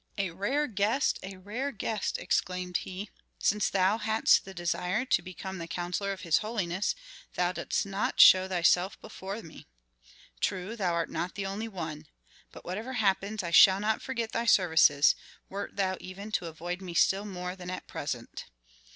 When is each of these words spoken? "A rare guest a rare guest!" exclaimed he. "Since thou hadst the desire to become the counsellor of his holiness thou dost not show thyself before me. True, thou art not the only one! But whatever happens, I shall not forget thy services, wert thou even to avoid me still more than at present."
"A 0.17 0.31
rare 0.31 0.65
guest 0.65 1.19
a 1.21 1.37
rare 1.37 1.71
guest!" 1.71 2.17
exclaimed 2.17 2.77
he. 2.77 3.11
"Since 3.37 3.69
thou 3.69 3.99
hadst 3.99 4.45
the 4.45 4.53
desire 4.55 5.05
to 5.05 5.21
become 5.21 5.59
the 5.59 5.67
counsellor 5.67 6.11
of 6.11 6.21
his 6.21 6.39
holiness 6.39 6.95
thou 7.35 7.51
dost 7.51 7.85
not 7.85 8.19
show 8.19 8.47
thyself 8.47 8.99
before 8.99 9.43
me. 9.43 9.67
True, 10.39 10.75
thou 10.75 10.93
art 10.93 11.11
not 11.11 11.35
the 11.35 11.45
only 11.45 11.67
one! 11.67 12.07
But 12.51 12.65
whatever 12.65 12.93
happens, 12.93 13.43
I 13.43 13.51
shall 13.51 13.79
not 13.79 14.01
forget 14.01 14.31
thy 14.31 14.45
services, 14.47 15.13
wert 15.49 15.75
thou 15.75 15.97
even 16.01 16.31
to 16.31 16.47
avoid 16.47 16.81
me 16.81 16.95
still 16.95 17.25
more 17.25 17.55
than 17.55 17.69
at 17.69 17.85
present." 17.85 18.45